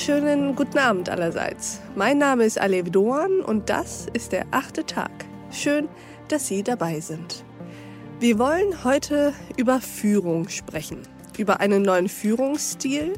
wunderschönen 0.00 0.56
guten 0.56 0.78
Abend 0.78 1.10
allerseits. 1.10 1.78
Mein 1.94 2.16
Name 2.16 2.44
ist 2.44 2.58
Alev 2.58 2.90
Doan 2.90 3.42
und 3.42 3.68
das 3.68 4.06
ist 4.14 4.32
der 4.32 4.46
achte 4.50 4.86
Tag. 4.86 5.10
Schön, 5.50 5.90
dass 6.28 6.48
Sie 6.48 6.62
dabei 6.62 7.00
sind. 7.00 7.44
Wir 8.18 8.38
wollen 8.38 8.82
heute 8.82 9.34
über 9.58 9.82
Führung 9.82 10.48
sprechen. 10.48 11.02
Über 11.36 11.60
einen 11.60 11.82
neuen 11.82 12.08
Führungsstil, 12.08 13.12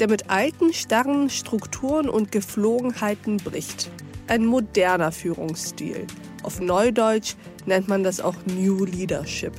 der 0.00 0.08
mit 0.08 0.28
alten, 0.28 0.72
starren 0.72 1.30
Strukturen 1.30 2.08
und 2.08 2.32
Geflogenheiten 2.32 3.36
bricht. 3.36 3.88
Ein 4.26 4.44
moderner 4.44 5.12
Führungsstil. 5.12 6.04
Auf 6.42 6.58
Neudeutsch 6.58 7.36
nennt 7.64 7.86
man 7.86 8.02
das 8.02 8.20
auch 8.20 8.34
New 8.46 8.84
Leadership. 8.84 9.52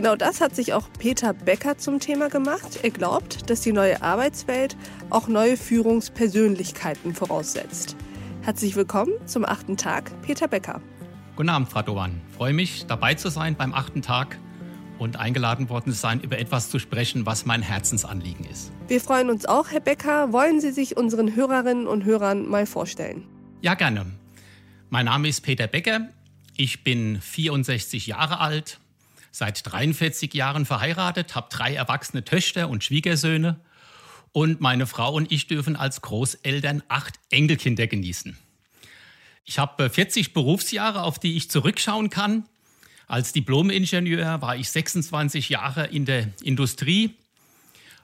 Genau 0.00 0.16
das 0.16 0.40
hat 0.40 0.56
sich 0.56 0.72
auch 0.72 0.88
Peter 0.98 1.34
Becker 1.34 1.76
zum 1.76 2.00
Thema 2.00 2.30
gemacht. 2.30 2.80
Er 2.82 2.88
glaubt, 2.88 3.50
dass 3.50 3.60
die 3.60 3.74
neue 3.74 4.00
Arbeitswelt 4.00 4.74
auch 5.10 5.28
neue 5.28 5.58
Führungspersönlichkeiten 5.58 7.14
voraussetzt. 7.14 7.96
Herzlich 8.40 8.76
willkommen 8.76 9.12
zum 9.26 9.44
achten 9.44 9.76
Tag, 9.76 10.10
Peter 10.22 10.48
Becker. 10.48 10.80
Guten 11.36 11.50
Abend, 11.50 11.68
Frau 11.68 11.82
Doan. 11.82 12.18
Ich 12.30 12.34
freue 12.34 12.54
mich, 12.54 12.86
dabei 12.86 13.12
zu 13.12 13.28
sein 13.28 13.56
beim 13.56 13.74
achten 13.74 14.00
Tag 14.00 14.38
und 14.98 15.18
eingeladen 15.18 15.68
worden 15.68 15.92
zu 15.92 15.98
sein, 15.98 16.22
über 16.22 16.38
etwas 16.38 16.70
zu 16.70 16.78
sprechen, 16.78 17.26
was 17.26 17.44
mein 17.44 17.60
Herzensanliegen 17.60 18.46
ist. 18.46 18.72
Wir 18.88 19.02
freuen 19.02 19.28
uns 19.28 19.44
auch, 19.44 19.70
Herr 19.70 19.80
Becker. 19.80 20.32
Wollen 20.32 20.62
Sie 20.62 20.72
sich 20.72 20.96
unseren 20.96 21.36
Hörerinnen 21.36 21.86
und 21.86 22.06
Hörern 22.06 22.48
mal 22.48 22.64
vorstellen? 22.64 23.26
Ja, 23.60 23.74
gerne. 23.74 24.06
Mein 24.88 25.04
Name 25.04 25.28
ist 25.28 25.42
Peter 25.42 25.66
Becker. 25.66 26.08
Ich 26.56 26.84
bin 26.84 27.20
64 27.20 28.06
Jahre 28.06 28.40
alt, 28.40 28.80
seit 29.30 29.70
43 29.70 30.32
Jahren 30.34 30.66
verheiratet, 30.66 31.34
habe 31.34 31.48
drei 31.50 31.74
erwachsene 31.74 32.24
Töchter 32.24 32.68
und 32.68 32.84
Schwiegersöhne 32.84 33.60
und 34.32 34.60
meine 34.60 34.86
Frau 34.86 35.12
und 35.12 35.30
ich 35.32 35.46
dürfen 35.46 35.76
als 35.76 36.02
Großeltern 36.02 36.82
acht 36.88 37.18
Enkelkinder 37.30 37.86
genießen. 37.86 38.36
Ich 39.44 39.58
habe 39.58 39.90
40 39.90 40.32
Berufsjahre, 40.32 41.02
auf 41.02 41.18
die 41.18 41.36
ich 41.36 41.50
zurückschauen 41.50 42.10
kann. 42.10 42.44
Als 43.06 43.32
Diplomingenieur 43.32 44.40
war 44.40 44.56
ich 44.56 44.70
26 44.70 45.48
Jahre 45.48 45.86
in 45.86 46.04
der 46.04 46.28
Industrie, 46.42 47.16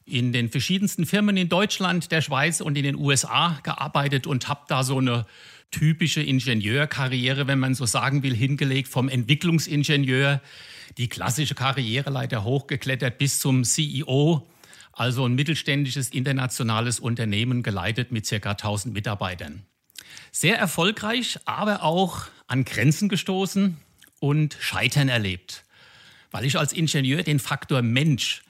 in 0.04 0.32
den 0.32 0.50
verschiedensten 0.50 1.06
Firmen 1.06 1.36
in 1.36 1.48
Deutschland, 1.48 2.10
der 2.10 2.22
Schweiz 2.22 2.60
und 2.60 2.76
in 2.76 2.84
den 2.84 2.96
USA 2.96 3.58
gearbeitet 3.62 4.26
und 4.26 4.48
habe 4.48 4.62
da 4.68 4.82
so 4.82 4.98
eine 4.98 5.26
typische 5.70 6.22
Ingenieurkarriere, 6.22 7.46
wenn 7.46 7.58
man 7.58 7.74
so 7.74 7.86
sagen 7.86 8.22
will, 8.22 8.34
hingelegt, 8.34 8.88
vom 8.88 9.08
Entwicklungsingenieur 9.08 10.40
die 10.98 11.08
klassische 11.08 11.54
Karriereleiter 11.54 12.44
hochgeklettert 12.44 13.18
bis 13.18 13.40
zum 13.40 13.64
CEO, 13.64 14.46
also 14.92 15.26
ein 15.26 15.34
mittelständisches 15.34 16.10
internationales 16.10 17.00
Unternehmen 17.00 17.62
geleitet 17.62 18.12
mit 18.12 18.28
ca. 18.28 18.50
1000 18.50 18.94
Mitarbeitern. 18.94 19.62
Sehr 20.32 20.58
erfolgreich, 20.58 21.38
aber 21.44 21.82
auch 21.82 22.26
an 22.46 22.64
Grenzen 22.64 23.08
gestoßen 23.08 23.76
und 24.20 24.56
Scheitern 24.60 25.08
erlebt, 25.08 25.64
weil 26.30 26.44
ich 26.44 26.58
als 26.58 26.72
Ingenieur 26.72 27.22
den 27.22 27.38
Faktor 27.38 27.82
Mensch, 27.82 28.42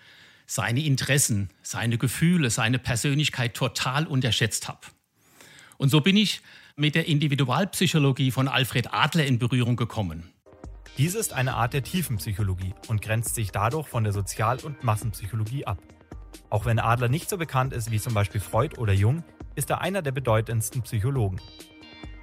seine 0.46 0.84
Interessen, 0.84 1.50
seine 1.62 1.98
Gefühle, 1.98 2.50
seine 2.50 2.78
Persönlichkeit 2.78 3.54
total 3.54 4.06
unterschätzt 4.06 4.68
habe. 4.68 4.86
Und 5.76 5.88
so 5.88 6.00
bin 6.00 6.16
ich 6.16 6.40
mit 6.78 6.94
der 6.94 7.08
Individualpsychologie 7.08 8.30
von 8.30 8.48
Alfred 8.48 8.92
Adler 8.92 9.24
in 9.24 9.38
Berührung 9.38 9.76
gekommen. 9.76 10.30
Diese 10.98 11.18
ist 11.18 11.32
eine 11.32 11.54
Art 11.54 11.72
der 11.72 11.82
Tiefenpsychologie 11.82 12.74
und 12.88 13.00
grenzt 13.00 13.34
sich 13.34 13.50
dadurch 13.50 13.88
von 13.88 14.04
der 14.04 14.12
Sozial- 14.12 14.58
und 14.62 14.84
Massenpsychologie 14.84 15.64
ab. 15.64 15.78
Auch 16.50 16.66
wenn 16.66 16.78
Adler 16.78 17.08
nicht 17.08 17.30
so 17.30 17.38
bekannt 17.38 17.72
ist 17.72 17.90
wie 17.90 17.98
zum 17.98 18.12
Beispiel 18.12 18.42
Freud 18.42 18.76
oder 18.76 18.92
Jung, 18.92 19.24
ist 19.54 19.70
er 19.70 19.80
einer 19.80 20.02
der 20.02 20.12
bedeutendsten 20.12 20.82
Psychologen. 20.82 21.40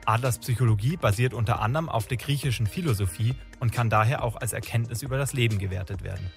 Adlers 0.06 0.38
Psychologie 0.38 0.97
basiert 0.97 1.34
unter 1.34 1.59
anderem 1.59 1.90
auf 1.90 2.06
der 2.06 2.18
griechischen 2.18 2.68
Philosophie 2.68 3.34
und 3.59 3.72
kann 3.72 3.90
daher 3.90 4.24
auch 4.24 4.36
als 4.36 4.53
Erkenntnis 4.53 5.02
über 5.02 5.18
das 5.18 5.34
Leben 5.34 5.58
gewertet 5.58 6.03
werden. 6.03 6.30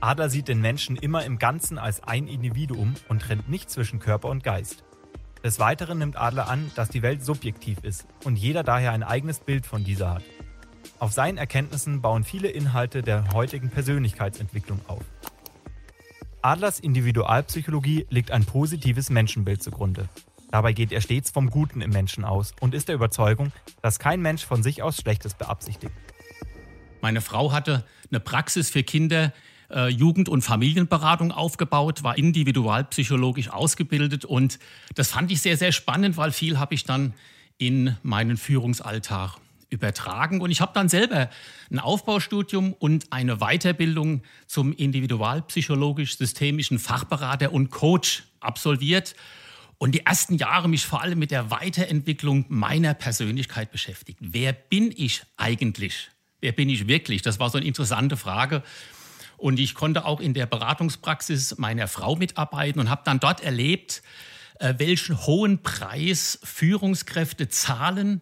Adler 0.00 0.30
sieht 0.30 0.48
den 0.48 0.62
Menschen 0.62 0.96
immer 0.96 1.26
im 1.26 1.38
Ganzen 1.38 1.76
als 1.76 2.02
ein 2.02 2.26
Individuum 2.26 2.94
und 3.08 3.20
trennt 3.20 3.50
nicht 3.50 3.68
zwischen 3.68 3.98
Körper 3.98 4.30
und 4.30 4.42
Geist. 4.42 4.82
Des 5.42 5.58
Weiteren 5.58 5.98
nimmt 5.98 6.16
Adler 6.16 6.48
an, 6.48 6.70
dass 6.74 6.90
die 6.90 7.00
Welt 7.00 7.24
subjektiv 7.24 7.78
ist 7.82 8.06
und 8.24 8.36
jeder 8.36 8.62
daher 8.62 8.92
ein 8.92 9.02
eigenes 9.02 9.40
Bild 9.40 9.64
von 9.64 9.84
dieser 9.84 10.14
hat. 10.14 10.22
Auf 10.98 11.12
seinen 11.12 11.38
Erkenntnissen 11.38 12.02
bauen 12.02 12.24
viele 12.24 12.48
Inhalte 12.48 13.02
der 13.02 13.32
heutigen 13.32 13.70
Persönlichkeitsentwicklung 13.70 14.80
auf. 14.86 15.02
Adlers 16.42 16.78
Individualpsychologie 16.78 18.06
legt 18.10 18.30
ein 18.30 18.44
positives 18.44 19.08
Menschenbild 19.08 19.62
zugrunde. 19.62 20.08
Dabei 20.50 20.74
geht 20.74 20.92
er 20.92 21.00
stets 21.00 21.30
vom 21.30 21.48
Guten 21.48 21.80
im 21.80 21.90
Menschen 21.90 22.24
aus 22.24 22.52
und 22.60 22.74
ist 22.74 22.88
der 22.88 22.96
Überzeugung, 22.96 23.52
dass 23.80 23.98
kein 23.98 24.20
Mensch 24.20 24.44
von 24.44 24.62
sich 24.62 24.82
aus 24.82 24.98
Schlechtes 24.98 25.34
beabsichtigt. 25.34 25.94
Meine 27.00 27.22
Frau 27.22 27.52
hatte 27.52 27.84
eine 28.10 28.20
Praxis 28.20 28.68
für 28.68 28.82
Kinder, 28.82 29.32
äh, 29.70 29.88
Jugend- 29.88 30.28
und 30.28 30.42
Familienberatung 30.42 31.32
aufgebaut, 31.32 32.02
war 32.02 32.18
individualpsychologisch 32.18 33.50
ausgebildet 33.50 34.24
und 34.24 34.58
das 34.94 35.12
fand 35.12 35.30
ich 35.30 35.40
sehr, 35.40 35.56
sehr 35.56 35.72
spannend, 35.72 36.16
weil 36.16 36.32
viel 36.32 36.58
habe 36.58 36.74
ich 36.74 36.84
dann 36.84 37.14
in 37.58 37.96
meinen 38.02 38.36
Führungsalltag 38.36 39.36
übertragen. 39.70 40.40
Und 40.40 40.50
ich 40.50 40.60
habe 40.60 40.72
dann 40.74 40.88
selber 40.88 41.30
ein 41.70 41.78
Aufbaustudium 41.78 42.72
und 42.72 43.12
eine 43.12 43.36
Weiterbildung 43.36 44.22
zum 44.46 44.72
individualpsychologisch-systemischen 44.72 46.78
Fachberater 46.78 47.52
und 47.52 47.70
Coach 47.70 48.24
absolviert. 48.40 49.14
Und 49.78 49.94
die 49.94 50.04
ersten 50.04 50.34
Jahre 50.34 50.68
mich 50.68 50.84
vor 50.84 51.00
allem 51.00 51.18
mit 51.18 51.30
der 51.30 51.50
Weiterentwicklung 51.50 52.44
meiner 52.48 52.92
Persönlichkeit 52.92 53.72
beschäftigt. 53.72 54.18
Wer 54.20 54.52
bin 54.52 54.92
ich 54.94 55.22
eigentlich? 55.38 56.10
Wer 56.40 56.52
bin 56.52 56.68
ich 56.68 56.86
wirklich? 56.86 57.22
Das 57.22 57.38
war 57.38 57.48
so 57.48 57.58
eine 57.58 57.66
interessante 57.66 58.16
Frage. 58.16 58.62
Und 59.40 59.58
ich 59.58 59.74
konnte 59.74 60.04
auch 60.04 60.20
in 60.20 60.34
der 60.34 60.44
Beratungspraxis 60.44 61.56
meiner 61.56 61.88
Frau 61.88 62.14
mitarbeiten 62.14 62.78
und 62.78 62.90
habe 62.90 63.02
dann 63.04 63.20
dort 63.20 63.42
erlebt, 63.42 64.02
äh, 64.58 64.74
welchen 64.76 65.26
hohen 65.26 65.62
Preis 65.62 66.38
Führungskräfte 66.44 67.48
zahlen, 67.48 68.20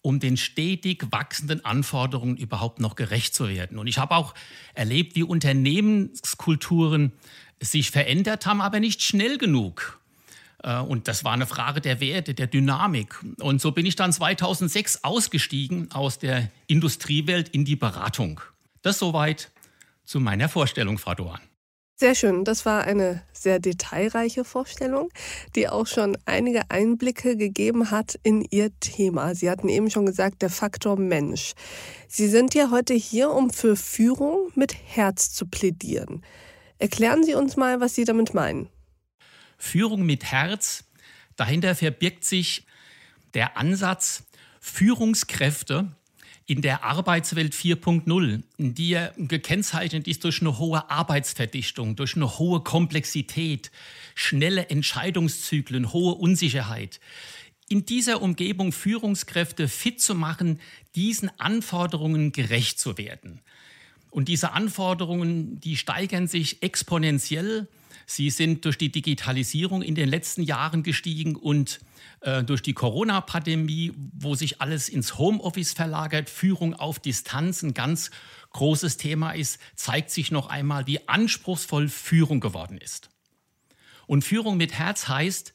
um 0.00 0.20
den 0.20 0.38
stetig 0.38 1.06
wachsenden 1.10 1.64
Anforderungen 1.66 2.38
überhaupt 2.38 2.80
noch 2.80 2.96
gerecht 2.96 3.34
zu 3.34 3.48
werden. 3.48 3.78
Und 3.78 3.88
ich 3.88 3.98
habe 3.98 4.16
auch 4.16 4.34
erlebt, 4.72 5.16
wie 5.16 5.22
Unternehmenskulturen 5.22 7.12
sich 7.60 7.90
verändert 7.90 8.46
haben, 8.46 8.62
aber 8.62 8.80
nicht 8.80 9.02
schnell 9.02 9.36
genug. 9.36 10.00
Äh, 10.62 10.78
und 10.78 11.08
das 11.08 11.24
war 11.24 11.32
eine 11.32 11.46
Frage 11.46 11.82
der 11.82 12.00
Werte, 12.00 12.32
der 12.32 12.46
Dynamik. 12.46 13.22
Und 13.38 13.60
so 13.60 13.70
bin 13.70 13.84
ich 13.84 13.96
dann 13.96 14.14
2006 14.14 15.04
ausgestiegen 15.04 15.92
aus 15.92 16.18
der 16.18 16.50
Industriewelt 16.68 17.50
in 17.50 17.66
die 17.66 17.76
Beratung. 17.76 18.40
Das 18.80 18.98
soweit 18.98 19.50
zu 20.04 20.20
meiner 20.20 20.48
Vorstellung, 20.48 20.98
Frau 20.98 21.14
Doan. 21.14 21.40
Sehr 21.96 22.16
schön. 22.16 22.44
Das 22.44 22.66
war 22.66 22.82
eine 22.84 23.22
sehr 23.32 23.60
detailreiche 23.60 24.44
Vorstellung, 24.44 25.10
die 25.54 25.68
auch 25.68 25.86
schon 25.86 26.18
einige 26.24 26.68
Einblicke 26.68 27.36
gegeben 27.36 27.92
hat 27.92 28.18
in 28.24 28.44
Ihr 28.50 28.70
Thema. 28.80 29.36
Sie 29.36 29.48
hatten 29.48 29.68
eben 29.68 29.90
schon 29.90 30.04
gesagt, 30.04 30.42
der 30.42 30.50
Faktor 30.50 30.98
Mensch. 30.98 31.52
Sie 32.08 32.26
sind 32.26 32.52
ja 32.54 32.70
heute 32.72 32.94
hier, 32.94 33.30
um 33.30 33.50
für 33.50 33.76
Führung 33.76 34.50
mit 34.56 34.74
Herz 34.74 35.32
zu 35.32 35.46
plädieren. 35.46 36.22
Erklären 36.78 37.22
Sie 37.22 37.34
uns 37.34 37.56
mal, 37.56 37.80
was 37.80 37.94
Sie 37.94 38.04
damit 38.04 38.34
meinen. 38.34 38.68
Führung 39.56 40.04
mit 40.04 40.24
Herz, 40.24 40.82
dahinter 41.36 41.76
verbirgt 41.76 42.24
sich 42.24 42.66
der 43.34 43.56
Ansatz, 43.56 44.24
Führungskräfte 44.60 45.94
in 46.46 46.60
der 46.60 46.84
Arbeitswelt 46.84 47.54
4.0, 47.54 48.42
die 48.58 48.90
ja 48.90 49.10
gekennzeichnet 49.16 50.06
ist 50.06 50.24
durch 50.24 50.40
eine 50.40 50.58
hohe 50.58 50.90
Arbeitsverdichtung, 50.90 51.96
durch 51.96 52.16
eine 52.16 52.38
hohe 52.38 52.60
Komplexität, 52.60 53.70
schnelle 54.14 54.68
Entscheidungszyklen, 54.68 55.92
hohe 55.92 56.14
Unsicherheit. 56.14 57.00
In 57.68 57.86
dieser 57.86 58.20
Umgebung 58.20 58.72
Führungskräfte 58.72 59.68
fit 59.68 60.00
zu 60.00 60.14
machen, 60.14 60.60
diesen 60.94 61.30
Anforderungen 61.40 62.32
gerecht 62.32 62.78
zu 62.78 62.98
werden. 62.98 63.40
Und 64.14 64.28
diese 64.28 64.52
Anforderungen, 64.52 65.58
die 65.58 65.76
steigern 65.76 66.28
sich 66.28 66.62
exponentiell. 66.62 67.66
Sie 68.06 68.30
sind 68.30 68.64
durch 68.64 68.78
die 68.78 68.92
Digitalisierung 68.92 69.82
in 69.82 69.96
den 69.96 70.08
letzten 70.08 70.44
Jahren 70.44 70.84
gestiegen 70.84 71.34
und 71.34 71.80
äh, 72.20 72.44
durch 72.44 72.62
die 72.62 72.74
Corona-Pandemie, 72.74 73.90
wo 74.12 74.36
sich 74.36 74.60
alles 74.60 74.88
ins 74.88 75.18
Homeoffice 75.18 75.72
verlagert, 75.72 76.30
Führung 76.30 76.74
auf 76.74 77.00
Distanz 77.00 77.64
ein 77.64 77.74
ganz 77.74 78.12
großes 78.52 78.98
Thema 78.98 79.32
ist, 79.32 79.58
zeigt 79.74 80.12
sich 80.12 80.30
noch 80.30 80.46
einmal, 80.46 80.86
wie 80.86 81.08
anspruchsvoll 81.08 81.88
Führung 81.88 82.38
geworden 82.38 82.78
ist. 82.78 83.10
Und 84.06 84.22
Führung 84.22 84.56
mit 84.56 84.74
Herz 84.74 85.08
heißt, 85.08 85.54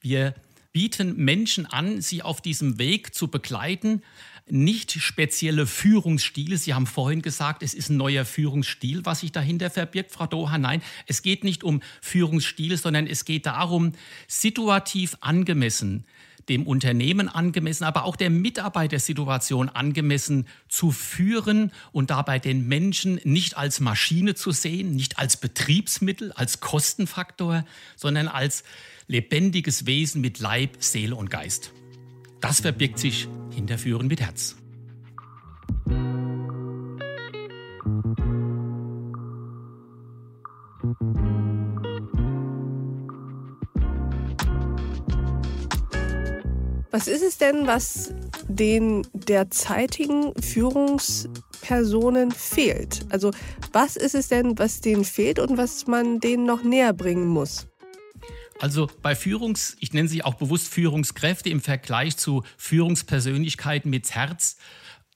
wir 0.00 0.34
bieten 0.72 1.14
Menschen 1.14 1.66
an, 1.66 2.00
sie 2.00 2.22
auf 2.22 2.40
diesem 2.40 2.80
Weg 2.80 3.14
zu 3.14 3.28
begleiten, 3.28 4.02
nicht 4.48 4.92
spezielle 4.92 5.66
Führungsstile. 5.66 6.58
Sie 6.58 6.74
haben 6.74 6.86
vorhin 6.86 7.22
gesagt, 7.22 7.62
es 7.62 7.74
ist 7.74 7.88
ein 7.88 7.96
neuer 7.96 8.24
Führungsstil, 8.24 9.04
was 9.04 9.20
sich 9.20 9.32
dahinter 9.32 9.70
verbirgt, 9.70 10.12
Frau 10.12 10.26
Doha. 10.26 10.58
Nein, 10.58 10.82
es 11.06 11.22
geht 11.22 11.44
nicht 11.44 11.64
um 11.64 11.80
Führungsstile, 12.02 12.76
sondern 12.76 13.06
es 13.06 13.24
geht 13.24 13.46
darum, 13.46 13.92
situativ 14.28 15.16
angemessen 15.20 16.04
dem 16.48 16.66
Unternehmen 16.66 17.28
angemessen, 17.28 17.84
aber 17.84 18.04
auch 18.04 18.16
der 18.16 18.30
Mitarbeitersituation 18.30 19.68
angemessen 19.68 20.46
zu 20.68 20.90
führen 20.90 21.72
und 21.92 22.10
dabei 22.10 22.38
den 22.38 22.68
Menschen 22.68 23.20
nicht 23.24 23.56
als 23.56 23.80
Maschine 23.80 24.34
zu 24.34 24.50
sehen, 24.50 24.94
nicht 24.94 25.18
als 25.18 25.38
Betriebsmittel, 25.38 26.32
als 26.32 26.60
Kostenfaktor, 26.60 27.64
sondern 27.96 28.28
als 28.28 28.64
lebendiges 29.06 29.86
Wesen 29.86 30.20
mit 30.20 30.38
Leib, 30.38 30.76
Seele 30.80 31.14
und 31.14 31.30
Geist. 31.30 31.72
Das 32.40 32.60
verbirgt 32.60 32.98
sich 32.98 33.26
hinter 33.54 33.78
Führen 33.78 34.08
mit 34.08 34.20
Herz. 34.20 34.56
Was 46.90 47.08
ist 47.08 47.22
es 47.22 47.38
denn, 47.38 47.66
was 47.66 48.14
den 48.46 49.04
derzeitigen 49.12 50.32
Führungspersonen 50.40 52.30
fehlt? 52.30 53.04
Also 53.10 53.32
was 53.72 53.96
ist 53.96 54.14
es 54.14 54.28
denn, 54.28 54.58
was 54.58 54.80
denen 54.80 55.04
fehlt 55.04 55.40
und 55.40 55.58
was 55.58 55.88
man 55.88 56.20
denen 56.20 56.44
noch 56.44 56.62
näher 56.62 56.92
bringen 56.92 57.26
muss? 57.26 57.66
Also 58.60 58.88
bei 59.02 59.16
Führungs, 59.16 59.76
ich 59.80 59.92
nenne 59.92 60.08
sie 60.08 60.22
auch 60.22 60.34
bewusst 60.34 60.68
Führungskräfte 60.68 61.48
im 61.48 61.60
Vergleich 61.60 62.16
zu 62.16 62.44
Führungspersönlichkeiten 62.56 63.90
mit 63.90 64.14
Herz, 64.14 64.56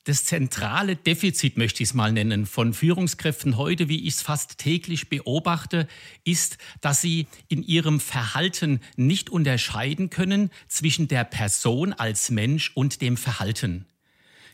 das 0.09 0.25
zentrale 0.25 0.97
Defizit, 0.97 1.59
möchte 1.59 1.83
ich 1.83 1.91
es 1.91 1.95
mal 1.95 2.13
nennen, 2.13 2.47
von 2.47 2.73
Führungskräften 2.73 3.59
heute, 3.59 3.91
wie 3.91 4.07
ich 4.07 4.15
es 4.15 4.23
fast 4.23 4.57
täglich 4.57 5.11
beobachte, 5.11 5.87
ist, 6.25 6.57
dass 6.81 7.03
sie 7.03 7.27
in 7.49 7.63
ihrem 7.63 8.01
Verhalten 8.01 8.81
nicht 8.97 9.29
unterscheiden 9.29 10.09
können 10.09 10.51
zwischen 10.67 11.09
der 11.09 11.25
Person 11.25 11.93
als 11.93 12.31
Mensch 12.31 12.73
und 12.75 13.03
dem 13.03 13.19
Verhalten. 13.19 13.85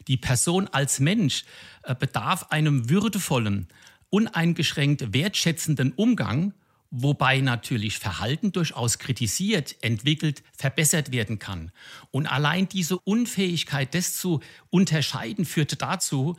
Die 0.08 0.16
Person 0.16 0.66
als 0.66 0.98
Mensch 0.98 1.44
äh, 1.84 1.94
bedarf 1.94 2.48
einem 2.50 2.90
würdevollen, 2.90 3.68
uneingeschränkt 4.10 5.12
wertschätzenden 5.14 5.92
Umgang 5.92 6.52
wobei 6.96 7.40
natürlich 7.40 7.98
Verhalten 7.98 8.52
durchaus 8.52 8.98
kritisiert, 8.98 9.74
entwickelt, 9.80 10.42
verbessert 10.56 11.10
werden 11.10 11.40
kann. 11.40 11.72
Und 12.12 12.26
allein 12.26 12.68
diese 12.68 12.98
Unfähigkeit, 12.98 13.94
das 13.94 14.16
zu 14.16 14.40
unterscheiden, 14.70 15.44
führt 15.44 15.82
dazu, 15.82 16.36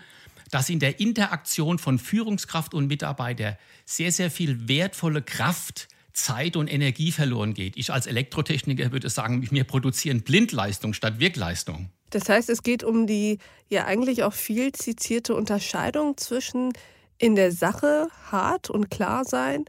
dass 0.51 0.69
in 0.69 0.79
der 0.79 1.01
Interaktion 1.01 1.77
von 1.77 1.99
Führungskraft 1.99 2.73
und 2.73 2.87
Mitarbeiter 2.87 3.57
sehr, 3.83 4.11
sehr 4.11 4.31
viel 4.31 4.69
wertvolle 4.69 5.21
Kraft, 5.21 5.89
Zeit 6.13 6.55
und 6.55 6.71
Energie 6.71 7.11
verloren 7.11 7.53
geht. 7.53 7.75
Ich 7.75 7.91
als 7.91 8.07
Elektrotechniker 8.07 8.93
würde 8.93 9.09
sagen, 9.09 9.45
wir 9.51 9.63
produzieren 9.65 10.21
Blindleistung 10.21 10.93
statt 10.93 11.19
Wirkleistung. 11.19 11.89
Das 12.11 12.29
heißt, 12.29 12.49
es 12.49 12.63
geht 12.63 12.85
um 12.85 13.07
die 13.07 13.39
ja 13.67 13.83
eigentlich 13.83 14.23
auch 14.23 14.31
viel 14.31 14.71
zitierte 14.71 15.35
Unterscheidung 15.35 16.15
zwischen 16.15 16.71
in 17.17 17.35
der 17.35 17.51
Sache 17.51 18.07
hart 18.31 18.69
und 18.69 18.89
klar 18.89 19.25
sein, 19.25 19.65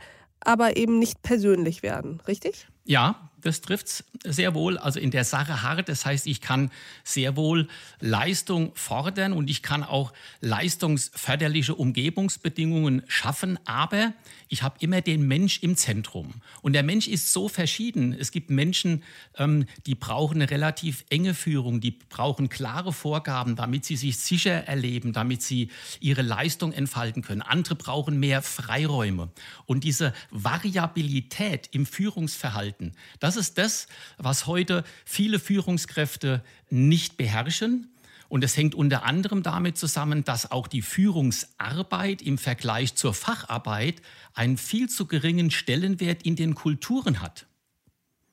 aber 0.46 0.76
eben 0.76 0.98
nicht 0.98 1.22
persönlich 1.22 1.82
werden, 1.82 2.20
richtig? 2.28 2.69
Ja, 2.84 3.31
das 3.46 3.60
trifft 3.60 3.87
es 3.87 4.04
sehr 4.25 4.54
wohl. 4.54 4.76
Also 4.76 4.98
in 4.98 5.10
der 5.10 5.25
Sache 5.25 5.62
hart. 5.62 5.88
Das 5.88 6.04
heißt, 6.04 6.26
ich 6.26 6.40
kann 6.40 6.70
sehr 7.04 7.37
wohl 7.37 7.69
Leistung 8.00 8.72
fordern 8.75 9.32
und 9.32 9.48
ich 9.48 9.62
kann 9.62 9.84
auch 9.84 10.12
leistungsförderliche 10.40 11.75
Umgebungsbedingungen 11.75 13.02
schaffen. 13.06 13.58
Aber 13.64 14.12
ich 14.48 14.62
habe 14.62 14.76
immer 14.81 15.00
den 15.00 15.26
Mensch 15.26 15.62
im 15.62 15.76
Zentrum. 15.76 16.34
Und 16.62 16.72
der 16.72 16.82
Mensch 16.82 17.08
ist 17.08 17.32
so 17.32 17.48
verschieden. 17.48 18.16
Es 18.19 18.31
gibt 18.31 18.50
Menschen, 18.50 19.02
ähm, 19.37 19.66
die 19.87 19.94
brauchen 19.94 20.37
eine 20.37 20.50
relativ 20.50 21.04
enge 21.08 21.34
Führung, 21.34 21.81
die 21.81 21.93
brauchen 21.93 22.48
klare 22.48 22.93
Vorgaben, 22.93 23.56
damit 23.56 23.84
sie 23.84 23.96
sich 23.96 24.19
sicher 24.19 24.66
erleben, 24.66 25.12
damit 25.12 25.43
sie 25.43 25.70
ihre 26.00 26.22
Leistung 26.22 26.72
entfalten 26.72 27.22
können. 27.22 27.43
Andere 27.43 27.75
brauchen 27.75 28.19
mehr 28.19 28.43
Freiräume. 28.43 29.31
Und 29.66 29.84
diese 29.84 30.12
Variabilität 30.31 31.69
im 31.72 31.87
Führungsverhalten, 31.87 32.94
das 33.20 33.35
ist 33.36 33.58
das, 33.58 33.86
was 34.18 34.46
heute 34.46 34.84
viele 35.04 35.38
Führungskräfte 35.38 36.42
nicht 36.70 37.16
beherrschen. 37.16 37.90
Und 38.28 38.42
es 38.42 38.56
hängt 38.56 38.74
unter 38.74 39.04
anderem 39.04 39.42
damit 39.42 39.78
zusammen, 39.78 40.24
dass 40.24 40.50
auch 40.50 40.66
die 40.66 40.82
Führungsarbeit 40.82 42.22
im 42.22 42.38
Vergleich 42.38 42.94
zur 42.96 43.14
Facharbeit 43.14 44.02
einen 44.34 44.58
viel 44.58 44.88
zu 44.88 45.06
geringen 45.06 45.50
Stellenwert 45.50 46.24
in 46.24 46.34
den 46.34 46.54
Kulturen 46.54 47.20
hat. 47.20 47.46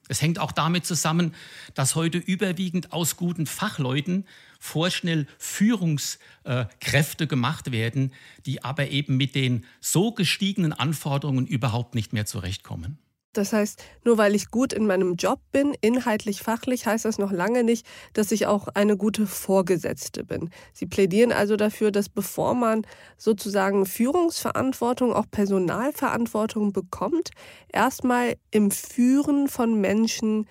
Es 0.09 0.21
hängt 0.21 0.37
auch 0.37 0.51
damit 0.51 0.85
zusammen, 0.85 1.33
dass 1.75 1.95
heute 1.95 2.17
überwiegend 2.17 2.91
aus 2.91 3.15
guten 3.15 3.45
Fachleuten 3.45 4.25
vorschnell 4.59 5.27
Führungskräfte 5.37 7.27
gemacht 7.27 7.71
werden, 7.71 8.11
die 8.45 8.63
aber 8.63 8.89
eben 8.89 9.15
mit 9.15 9.33
den 9.33 9.65
so 9.79 10.11
gestiegenen 10.11 10.73
Anforderungen 10.73 11.47
überhaupt 11.47 11.95
nicht 11.95 12.11
mehr 12.11 12.25
zurechtkommen. 12.25 12.97
Das 13.33 13.51
heißt, 13.51 13.83
nur 14.03 14.17
weil 14.17 14.35
ich 14.35 14.49
gut 14.51 14.73
in 14.73 14.85
meinem 14.85 15.15
Job 15.15 15.39
bin, 15.51 15.75
inhaltlich, 15.81 16.41
fachlich, 16.41 16.85
heißt 16.85 17.05
das 17.05 17.17
noch 17.17 17.31
lange 17.31 17.63
nicht, 17.63 17.85
dass 18.13 18.31
ich 18.31 18.45
auch 18.45 18.67
eine 18.69 18.95
gute 18.95 19.25
Vorgesetzte 19.25 20.23
bin. 20.23 20.51
Sie 20.71 20.85
plädieren 20.85 21.31
also 21.31 21.55
dafür, 21.55 21.91
dass 21.91 22.09
bevor 22.09 22.53
man 22.53 22.85
sozusagen 23.17 23.85
Führungsverantwortung, 23.85 25.13
auch 25.13 25.25
Personalverantwortung 25.29 26.73
bekommt, 26.73 27.31
erstmal 27.69 28.35
im 28.51 28.69
Führen 28.69 29.47
von 29.47 29.81
Menschen 29.81 30.47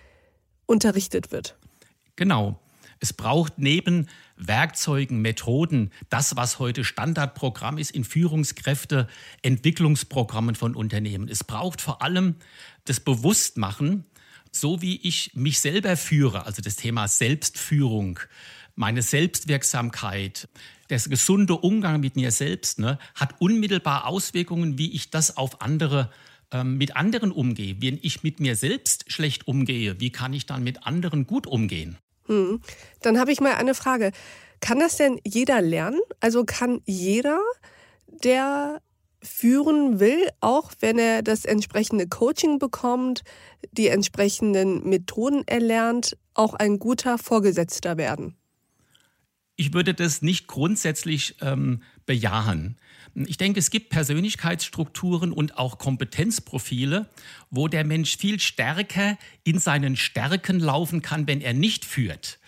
unterrichtet 0.67 1.31
wird. 1.31 1.57
Genau. 2.17 2.59
Es 2.99 3.13
braucht 3.13 3.59
neben 3.59 4.09
Werkzeugen, 4.47 5.21
Methoden, 5.21 5.91
das, 6.09 6.37
was 6.37 6.59
heute 6.59 6.85
Standardprogramm 6.85 7.79
ist 7.79 7.91
in 7.91 8.05
Führungskräfte, 8.05 9.09
Entwicklungsprogrammen 9.43 10.55
von 10.55 10.75
Unternehmen. 10.75 11.29
Es 11.29 11.45
braucht 11.45 11.81
vor 11.81 12.03
allem 12.03 12.37
das 12.85 13.01
Bewusstmachen, 13.01 14.05
so 14.51 14.83
wie 14.83 15.01
ich 15.03 15.33
mich 15.35 15.61
selber 15.61 15.97
führe, 15.97 16.47
also 16.47 16.63
das 16.63 16.77
Thema 16.77 17.09
Selbstführung, 17.09 18.21
meine 18.75 19.03
Selbstwirksamkeit, 19.03 20.49
der 20.91 20.99
gesunde 20.99 21.55
Umgang 21.55 22.01
mit 22.01 22.17
mir 22.17 22.31
selbst, 22.31 22.79
ne, 22.79 22.99
hat 23.15 23.41
unmittelbar 23.41 24.07
Auswirkungen, 24.07 24.79
wie 24.79 24.93
ich 24.93 25.11
das 25.11 25.37
auf 25.37 25.63
andere 25.63 26.11
ähm, 26.53 26.77
mit 26.77 26.97
anderen 26.97 27.33
umgehe. 27.33 27.77
Wenn 27.81 27.99
ich 28.03 28.23
mit 28.23 28.41
mir 28.41 28.57
selbst 28.57 29.11
schlecht 29.11 29.49
umgehe, 29.49 30.01
wie 30.01 30.11
kann 30.11 30.35
ich 30.35 30.47
dann 30.47 30.63
mit 30.63 30.87
anderen 30.87 31.27
gut 31.27 31.47
umgehen? 31.47 31.97
Hm. 32.27 32.61
Dann 33.01 33.19
habe 33.19 33.33
ich 33.33 33.41
mal 33.41 33.55
eine 33.55 33.75
Frage. 33.75 34.13
Kann 34.63 34.79
das 34.79 34.97
denn 34.97 35.21
jeder 35.27 35.61
lernen? 35.61 36.01
Also 36.21 36.45
kann 36.45 36.81
jeder, 36.87 37.41
der 38.07 38.81
führen 39.21 39.99
will, 39.99 40.29
auch 40.41 40.73
wenn 40.79 40.99
er 40.99 41.23
das 41.23 41.45
entsprechende 41.45 42.07
Coaching 42.07 42.61
bekommt, 42.61 43.23
die 43.73 43.89
entsprechenden 43.89 44.89
Methoden 44.89 45.43
erlernt, 45.47 46.17
auch 46.35 46.55
ein 46.55 46.79
guter 46.79 47.19
Vorgesetzter 47.19 47.97
werden? 47.97 48.37
Ich 49.57 49.75
würde 49.75 49.95
das 49.95 50.23
nicht 50.23 50.47
grundsätzlich 50.47 51.37
ähm, 51.41 51.83
bejahen. 52.07 52.79
Ich 53.15 53.39
denke, 53.39 53.59
es 53.59 53.71
gibt 53.71 53.91
Persönlichkeitsstrukturen 53.91 55.33
und 55.33 55.59
auch 55.59 55.79
Kompetenzprofile, 55.79 57.11
wo 57.51 57.67
der 57.67 57.85
Mensch 57.85 58.17
viel 58.17 58.39
stärker 58.39 59.19
in 59.43 59.59
seinen 59.59 59.97
Stärken 59.97 60.61
laufen 60.61 61.03
kann, 61.03 61.27
wenn 61.27 61.41
er 61.41 61.53
nicht 61.53 61.85
führt. 61.85 62.39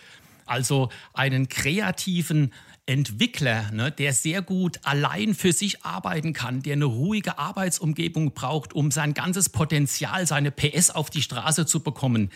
Also 0.47 0.91
einen 1.13 1.49
kreativen 1.49 2.53
Entwickler, 2.87 3.71
ne, 3.73 3.91
der 3.91 4.13
sehr 4.13 4.43
gut 4.43 4.79
allein 4.83 5.35
für 5.35 5.53
sich 5.53 5.85
arbeiten 5.85 6.33
kann, 6.35 6.63
der 6.63 6.75
eine 6.75 6.85
ruhige 6.85 7.39
Arbeitsumgebung 7.39 8.35
braucht, 8.35 8.75
um 8.75 8.91
sein 8.91 9.15
ganzes 9.15 9.49
Potenzial, 9.49 10.27
seine 10.27 10.51
PS 10.51 10.91
auf 10.91 11.09
die 11.09 11.23
Straße 11.23 11.65
zu 11.65 11.81
bekommen, 11.81 12.31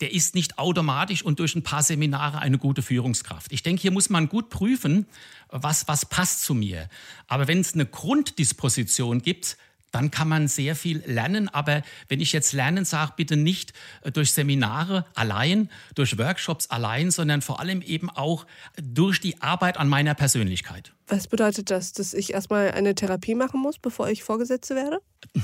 der 0.00 0.12
ist 0.12 0.34
nicht 0.34 0.58
automatisch 0.58 1.22
und 1.22 1.38
durch 1.38 1.54
ein 1.54 1.62
paar 1.62 1.82
Seminare 1.82 2.38
eine 2.38 2.58
gute 2.58 2.82
Führungskraft. 2.82 3.52
Ich 3.52 3.62
denke, 3.62 3.82
hier 3.82 3.90
muss 3.90 4.08
man 4.08 4.28
gut 4.28 4.48
prüfen, 4.48 5.06
was, 5.48 5.88
was 5.88 6.06
passt 6.06 6.42
zu 6.42 6.54
mir. 6.54 6.88
Aber 7.26 7.48
wenn 7.48 7.60
es 7.60 7.74
eine 7.74 7.86
Grunddisposition 7.86 9.20
gibt, 9.20 9.58
dann 9.90 10.10
kann 10.10 10.28
man 10.28 10.48
sehr 10.48 10.76
viel 10.76 11.02
lernen. 11.06 11.48
Aber 11.48 11.82
wenn 12.08 12.20
ich 12.20 12.32
jetzt 12.32 12.52
lernen 12.52 12.84
sage, 12.84 13.12
bitte 13.16 13.36
nicht 13.36 13.72
äh, 14.02 14.10
durch 14.10 14.32
Seminare 14.32 15.04
allein, 15.14 15.70
durch 15.94 16.18
Workshops 16.18 16.70
allein, 16.70 17.10
sondern 17.10 17.42
vor 17.42 17.60
allem 17.60 17.82
eben 17.82 18.10
auch 18.10 18.46
durch 18.80 19.20
die 19.20 19.40
Arbeit 19.40 19.78
an 19.78 19.88
meiner 19.88 20.14
Persönlichkeit. 20.14 20.92
Was 21.06 21.26
bedeutet 21.26 21.70
das, 21.70 21.92
dass 21.92 22.14
ich 22.14 22.32
erstmal 22.32 22.70
eine 22.70 22.94
Therapie 22.94 23.34
machen 23.34 23.60
muss, 23.60 23.78
bevor 23.78 24.08
ich 24.08 24.22
Vorgesetzte 24.22 24.76
werde? 24.76 25.00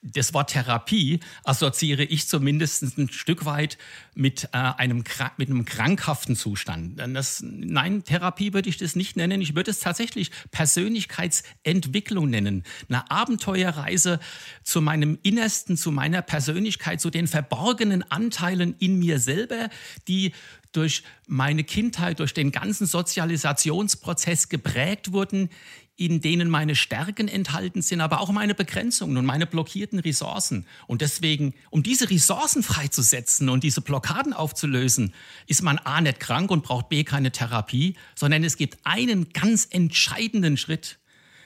das 0.00 0.32
Wort 0.32 0.50
Therapie 0.50 1.20
assoziiere 1.44 2.04
ich 2.04 2.28
zumindest 2.28 2.96
ein 2.98 3.10
Stück 3.10 3.44
weit 3.44 3.78
mit, 4.14 4.44
äh, 4.52 4.58
einem, 4.58 5.02
mit 5.36 5.50
einem 5.50 5.64
krankhaften 5.64 6.36
Zustand. 6.36 7.00
Das, 7.14 7.42
nein, 7.44 8.04
Therapie 8.04 8.52
würde 8.52 8.68
ich 8.68 8.76
das 8.76 8.94
nicht 8.94 9.16
nennen. 9.16 9.40
Ich 9.40 9.56
würde 9.56 9.70
es 9.70 9.80
tatsächlich 9.80 10.30
Persönlichkeitsentwicklung 10.52 12.30
nennen. 12.30 12.62
Eine 12.88 13.10
Abenteuerreise 13.10 14.20
zu 14.62 14.80
meinem 14.80 15.18
Innersten, 15.22 15.76
zu 15.76 15.90
meiner 15.90 16.22
Persönlichkeit, 16.22 17.00
zu 17.00 17.10
den 17.10 17.26
verborgenen 17.26 18.08
Anteilen 18.10 18.76
in 18.78 18.98
mir 18.98 19.18
selber, 19.18 19.68
die 20.06 20.32
durch 20.72 21.02
meine 21.26 21.64
Kindheit, 21.64 22.20
durch 22.20 22.34
den 22.34 22.52
ganzen 22.52 22.86
Sozialisationsprozess 22.86 24.48
geprägt 24.48 25.12
wurden, 25.12 25.50
in 25.98 26.20
denen 26.20 26.48
meine 26.48 26.76
Stärken 26.76 27.26
enthalten 27.26 27.82
sind, 27.82 28.00
aber 28.00 28.20
auch 28.20 28.30
meine 28.30 28.54
Begrenzungen 28.54 29.16
und 29.16 29.26
meine 29.26 29.46
blockierten 29.46 29.98
Ressourcen. 29.98 30.64
Und 30.86 31.00
deswegen, 31.02 31.54
um 31.70 31.82
diese 31.82 32.08
Ressourcen 32.08 32.62
freizusetzen 32.62 33.48
und 33.48 33.64
diese 33.64 33.80
Blockaden 33.80 34.32
aufzulösen, 34.32 35.12
ist 35.48 35.62
man 35.62 35.78
A 35.78 36.00
nicht 36.00 36.20
krank 36.20 36.52
und 36.52 36.62
braucht 36.62 36.88
B 36.88 37.02
keine 37.02 37.32
Therapie, 37.32 37.96
sondern 38.14 38.44
es 38.44 38.56
gibt 38.56 38.78
einen 38.84 39.32
ganz 39.32 39.66
entscheidenden 39.68 40.56
Schritt, 40.56 41.00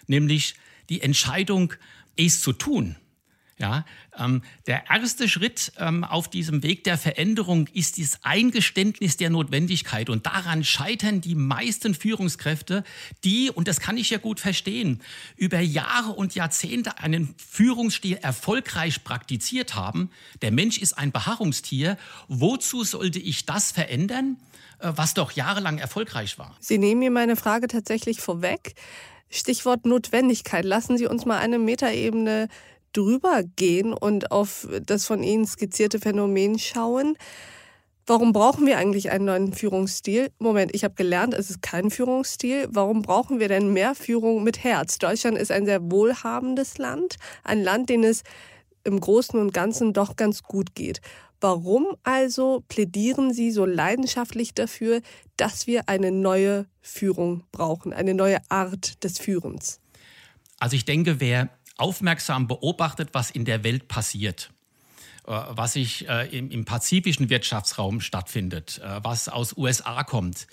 nämlich 0.07 0.55
die 0.91 1.01
Entscheidung, 1.01 1.73
es 2.17 2.43
zu 2.43 2.53
tun. 2.53 2.97
Ja, 3.63 3.85
ähm, 4.19 4.43
der 4.67 4.91
erste 4.91 5.29
Schritt 5.29 5.73
ähm, 5.79 6.03
auf 6.03 6.29
diesem 6.29 6.65
Weg 6.65 6.83
der 6.83 6.99
Veränderung 6.99 7.69
ist 7.69 7.97
das 7.97 8.19
Eingeständnis 8.25 9.19
der 9.19 9.31
Notwendigkeit. 9.31 10.11
Und 10.11 10.27
daran 10.27 10.65
scheitern 10.65 11.21
die 11.21 11.37
meisten 11.37 11.95
Führungskräfte, 11.95 12.83
die, 13.23 13.53
und 13.53 13.69
das 13.69 13.79
kann 13.79 13.97
ich 13.97 14.11
ja 14.11 14.19
gut 14.19 14.41
verstehen, 14.41 15.01
über 15.37 15.61
Jahre 15.61 16.11
und 16.11 16.35
Jahrzehnte 16.35 16.99
einen 16.99 17.37
Führungsstil 17.39 18.17
erfolgreich 18.21 19.05
praktiziert 19.05 19.77
haben. 19.77 20.11
Der 20.43 20.51
Mensch 20.51 20.79
ist 20.79 20.99
ein 20.99 21.13
Beharrungstier. 21.13 21.99
Wozu 22.27 22.83
sollte 22.83 23.21
ich 23.21 23.47
das 23.47 23.71
verändern, 23.71 24.39
äh, 24.81 24.91
was 24.97 25.15
doch 25.15 25.31
jahrelang 25.31 25.79
erfolgreich 25.79 26.37
war? 26.37 26.57
Sie 26.59 26.79
nehmen 26.79 26.99
mir 26.99 27.13
meine 27.13 27.37
Frage 27.37 27.69
tatsächlich 27.69 28.21
vorweg. 28.21 28.75
Stichwort 29.31 29.87
Notwendigkeit. 29.87 30.65
Lassen 30.65 30.99
Sie 30.99 31.07
uns 31.07 31.25
mal 31.27 31.39
eine 31.39 31.61
Metaebene 31.61 32.49
drüber 32.93 33.43
gehen 33.57 33.93
und 33.93 34.31
auf 34.31 34.69
das 34.85 35.05
von 35.05 35.23
Ihnen 35.23 35.47
skizzierte 35.47 35.99
Phänomen 35.99 36.59
schauen. 36.59 37.17
Warum 38.07 38.33
brauchen 38.33 38.67
wir 38.67 38.79
eigentlich 38.79 39.11
einen 39.11 39.27
neuen 39.27 39.53
Führungsstil? 39.53 40.31
Moment, 40.39 40.75
ich 40.75 40.83
habe 40.83 40.95
gelernt, 40.95 41.35
es 41.35 41.51
ist 41.51 41.63
kein 41.63 41.89
Führungsstil. 41.89 42.67
Warum 42.71 43.03
brauchen 43.03 43.39
wir 43.39 43.47
denn 43.47 43.73
mehr 43.73 43.95
Führung 43.95 44.43
mit 44.43 44.65
Herz? 44.65 44.99
Deutschland 44.99 45.39
ist 45.39 45.53
ein 45.53 45.67
sehr 45.67 45.91
wohlhabendes 45.91 46.79
Land, 46.79 47.17
ein 47.45 47.63
Land, 47.63 47.91
dem 47.91 48.03
es 48.03 48.23
im 48.83 48.99
Großen 48.99 49.39
und 49.39 49.55
Ganzen 49.55 49.93
doch 49.93 50.17
ganz 50.17 50.43
gut 50.43 50.75
geht. 50.75 51.01
Warum 51.41 51.97
also 52.03 52.63
plädieren 52.69 53.33
Sie 53.33 53.51
so 53.53 53.65
leidenschaftlich 53.67 54.55
dafür, 54.55 55.01
dass 55.37 55.67
wir 55.67 55.89
eine 55.89 56.11
neue 56.11 56.67
Führung 56.81 57.45
brauchen, 57.53 57.93
eine 57.93 58.15
neue 58.15 58.39
Art 58.49 59.03
des 59.05 59.19
Führens? 59.19 59.81
Also 60.59 60.77
ich 60.77 60.85
denke, 60.85 61.21
wer 61.21 61.51
aufmerksam 61.77 62.47
beobachtet, 62.47 63.11
was 63.13 63.31
in 63.31 63.45
der 63.45 63.65
Welt 63.65 63.89
passiert, 63.89 64.51
äh, 65.27 65.33
was 65.33 65.75
sich 65.75 66.09
äh, 66.09 66.27
im, 66.37 66.65
pazifischen 66.65 67.31
Wirtschaftsraum 67.31 68.01
stattfindet, 68.01 68.81
äh, 68.85 69.01
was 69.03 69.29
aus 69.29 69.57
USA 69.57 70.05
kommt. 70.05 70.47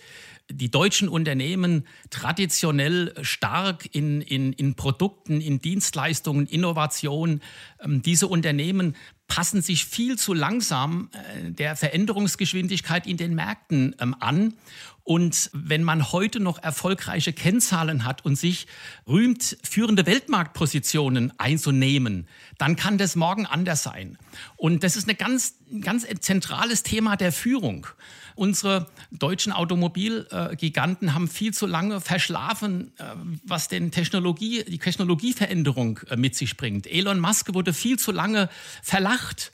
Die 0.52 0.72
deutschen 0.72 1.10
Unternehmen 1.10 1.86
traditionell 2.10 3.14
stark 3.22 3.88
in, 3.94 4.22
in, 4.22 4.52
in 4.54 4.74
Produkten, 4.74 5.42
in 5.42 5.60
Dienstleistungen, 5.60 6.48
Innovation. 6.48 7.42
Ähm, 7.80 8.02
diese 8.02 8.28
Unternehmen 8.28 8.96
passen 9.28 9.62
sich 9.62 9.86
viel 9.86 10.18
zu 10.18 10.34
langsam 10.34 11.12
der 11.44 11.76
Veränderungsgeschwindigkeit 11.76 13.06
in 13.06 13.16
den 13.16 13.36
Märkten 13.36 13.96
ähm, 14.00 14.16
an 14.20 14.56
und 15.04 15.50
wenn 15.54 15.84
man 15.84 16.12
heute 16.12 16.40
noch 16.40 16.62
erfolgreiche 16.62 17.34
Kennzahlen 17.34 18.06
hat 18.06 18.26
und 18.26 18.36
sich 18.36 18.68
rühmt, 19.08 19.58
führende 19.64 20.06
Weltmarktpositionen 20.06 21.34
einzunehmen, 21.40 22.28
dann 22.58 22.76
kann 22.76 22.98
das 22.98 23.16
morgen 23.16 23.46
anders 23.46 23.84
sein. 23.84 24.18
Und 24.56 24.84
das 24.84 24.96
ist 24.96 25.10
ein 25.10 25.18
ganz, 25.18 25.56
ganz 25.82 26.06
zentrales 26.20 26.84
Thema 26.84 27.16
der 27.16 27.32
Führung. 27.32 27.88
Unsere 28.36 28.88
deutschen 29.12 29.52
Automobilgiganten 29.52 31.14
haben 31.14 31.28
viel 31.28 31.54
zu 31.54 31.66
lange 31.66 32.00
verschlafen, 32.00 32.94
äh, 32.98 33.04
was 33.44 33.68
den 33.68 33.92
Technologie, 33.92 34.64
die 34.64 34.78
Technologieveränderung 34.78 36.00
äh, 36.10 36.16
mit 36.16 36.36
sich 36.36 36.56
bringt. 36.56 36.88
Elon 36.88 37.20
Musk 37.20 37.54
wurde 37.54 37.74
viel 37.74 38.00
zu 38.00 38.12
lange 38.12 38.50
verlacht 38.82 39.52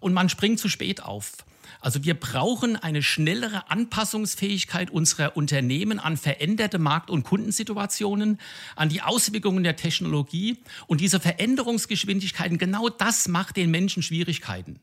und 0.00 0.12
man 0.12 0.28
springt 0.28 0.60
zu 0.60 0.68
spät 0.68 1.02
auf. 1.02 1.32
Also 1.80 2.04
wir 2.04 2.14
brauchen 2.14 2.76
eine 2.76 3.02
schnellere 3.02 3.70
Anpassungsfähigkeit 3.70 4.90
unserer 4.90 5.36
Unternehmen 5.36 5.98
an 5.98 6.16
veränderte 6.16 6.78
Markt- 6.78 7.10
und 7.10 7.24
Kundensituationen, 7.24 8.38
an 8.76 8.88
die 8.88 9.02
Auswirkungen 9.02 9.64
der 9.64 9.76
Technologie. 9.76 10.58
Und 10.86 11.00
diese 11.00 11.20
Veränderungsgeschwindigkeiten, 11.20 12.58
genau 12.58 12.88
das 12.88 13.28
macht 13.28 13.56
den 13.56 13.70
Menschen 13.70 14.02
Schwierigkeiten. 14.02 14.80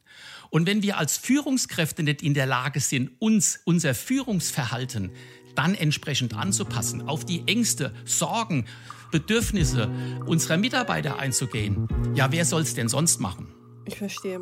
Und 0.49 0.67
wenn 0.67 0.83
wir 0.83 0.97
als 0.97 1.17
Führungskräfte 1.17 2.03
nicht 2.03 2.21
in 2.21 2.33
der 2.33 2.45
Lage 2.45 2.79
sind, 2.79 3.11
uns 3.19 3.59
unser 3.65 3.93
Führungsverhalten 3.93 5.11
dann 5.55 5.75
entsprechend 5.75 6.33
anzupassen, 6.33 7.07
auf 7.07 7.25
die 7.25 7.43
Ängste, 7.47 7.93
Sorgen, 8.05 8.65
Bedürfnisse 9.11 9.89
unserer 10.25 10.57
Mitarbeiter 10.57 11.19
einzugehen, 11.19 11.87
ja, 12.15 12.31
wer 12.31 12.45
soll 12.45 12.61
es 12.61 12.73
denn 12.73 12.89
sonst 12.89 13.19
machen? 13.19 13.47
Ich 13.85 13.97
verstehe. 13.97 14.41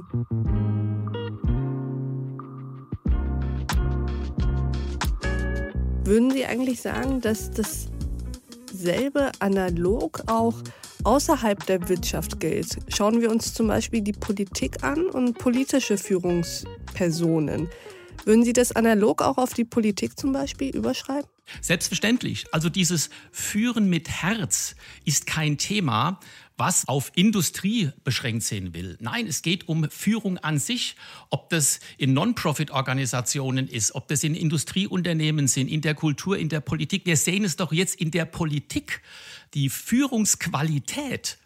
Würden 6.06 6.32
Sie 6.32 6.46
eigentlich 6.46 6.82
sagen, 6.82 7.22
dass 7.22 7.50
dasselbe 7.52 9.32
analog 9.40 10.22
auch 10.28 10.56
außerhalb 11.06 11.66
der 11.66 11.88
Wirtschaft 11.88 12.42
gilt? 12.42 12.78
Schauen 12.90 13.22
wir 13.22 13.32
uns 13.32 13.54
zum 13.54 13.68
Beispiel 13.68 14.02
die 14.02 14.12
Politik 14.12 14.84
an 14.84 15.06
und 15.06 15.38
politische 15.38 15.98
Führungspersonen. 15.98 17.70
Würden 18.26 18.44
Sie 18.44 18.52
das 18.52 18.74
analog 18.74 19.22
auch 19.22 19.38
auf 19.38 19.54
die 19.54 19.64
Politik 19.64 20.20
zum 20.20 20.34
Beispiel 20.34 20.76
überschreiben? 20.76 21.30
Selbstverständlich. 21.62 22.46
Also 22.52 22.68
dieses 22.68 23.10
Führen 23.32 23.90
mit 23.90 24.10
Herz 24.10 24.76
ist 25.06 25.26
kein 25.26 25.58
Thema, 25.58 26.20
was 26.58 26.88
auf 26.88 27.12
Industrie 27.16 27.92
beschränkt 28.04 28.44
sehen 28.44 28.74
will. 28.74 28.98
Nein, 29.00 29.28
es 29.28 29.42
geht 29.42 29.68
um 29.68 29.90
Führung 29.90 30.38
an 30.38 30.60
sich, 30.60 30.96
ob 31.30 31.50
das 31.50 31.80
in 31.98 32.14
Non-Profit-Organisationen 32.14 33.68
ist, 33.68 33.96
ob 33.96 34.08
das 34.08 34.24
in 34.24 34.36
Industrieunternehmen 34.36 35.48
sind, 35.48 35.68
in 35.68 35.82
der 35.82 35.96
Kultur, 35.96 36.38
in 36.38 36.50
der 36.50 36.62
Politik. 36.62 37.06
Wir 37.06 37.18
sehen 37.18 37.44
es 37.44 37.56
doch 37.56 37.74
jetzt 37.74 37.96
in 37.96 38.12
der 38.12 38.26
Politik. 38.26 39.02
Die 39.54 39.70
Führungsqualität 39.70 41.38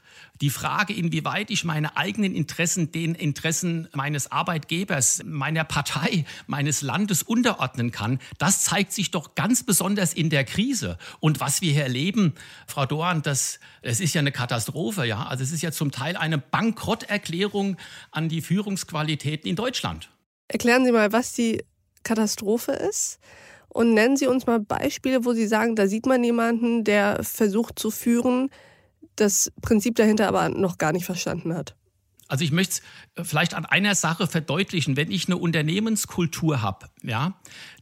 die 0.41 0.49
Frage, 0.49 0.93
inwieweit 0.93 1.49
ich 1.49 1.63
meine 1.63 1.97
eigenen 1.97 2.35
Interessen 2.35 2.91
den 2.91 3.15
Interessen 3.15 3.87
meines 3.93 4.31
Arbeitgebers, 4.31 5.23
meiner 5.25 5.63
Partei, 5.63 6.25
meines 6.45 6.81
Landes 6.81 7.23
unterordnen 7.23 7.91
kann, 7.91 8.19
das 8.37 8.63
zeigt 8.63 8.93
sich 8.93 9.11
doch 9.11 9.35
ganz 9.35 9.63
besonders 9.63 10.13
in 10.13 10.29
der 10.29 10.43
Krise. 10.43 10.97
Und 11.19 11.39
was 11.39 11.61
wir 11.61 11.71
hier 11.71 11.83
erleben, 11.83 12.33
Frau 12.67 12.85
Dohan, 12.85 13.21
das, 13.21 13.59
das 13.81 13.99
ist 13.99 14.13
ja 14.13 14.21
eine 14.21 14.31
Katastrophe. 14.31 15.05
Ja? 15.05 15.25
Also 15.25 15.43
es 15.43 15.51
ist 15.51 15.61
ja 15.61 15.71
zum 15.71 15.91
Teil 15.91 16.17
eine 16.17 16.37
Bankrotterklärung 16.37 17.77
an 18.11 18.29
die 18.29 18.41
Führungsqualitäten 18.41 19.49
in 19.49 19.55
Deutschland. 19.55 20.09
Erklären 20.47 20.85
Sie 20.85 20.91
mal, 20.91 21.11
was 21.11 21.33
die 21.33 21.63
Katastrophe 22.03 22.71
ist. 22.71 23.19
Und 23.69 23.93
nennen 23.93 24.17
Sie 24.17 24.27
uns 24.27 24.47
mal 24.47 24.59
Beispiele, 24.59 25.25
wo 25.25 25.33
Sie 25.33 25.45
sagen, 25.45 25.75
da 25.75 25.87
sieht 25.87 26.05
man 26.05 26.23
jemanden, 26.23 26.83
der 26.83 27.23
versucht 27.23 27.77
zu 27.77 27.91
führen, 27.91 28.49
das 29.15 29.51
Prinzip 29.61 29.95
dahinter 29.95 30.27
aber 30.27 30.49
noch 30.49 30.77
gar 30.77 30.91
nicht 30.91 31.05
verstanden 31.05 31.53
hat. 31.53 31.75
Also 32.27 32.43
ich 32.43 32.51
möchte 32.51 32.81
es 33.15 33.21
äh, 33.21 33.23
vielleicht 33.23 33.53
an 33.53 33.65
einer 33.65 33.95
Sache 33.95 34.27
verdeutlichen. 34.27 34.97
Wenn 34.97 35.11
ich 35.11 35.27
eine 35.27 35.37
Unternehmenskultur 35.37 36.61
habe, 36.61 36.87
ja, 37.01 37.39